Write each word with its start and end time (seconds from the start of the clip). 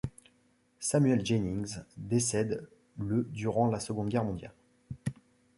Samuel 0.79 1.23
Jennings 1.23 1.77
décède 1.95 2.67
le 2.97 3.23
durant 3.25 3.67
la 3.67 3.79
Seconde 3.79 4.09
Guerre 4.09 4.25
mondiale. 4.25 4.55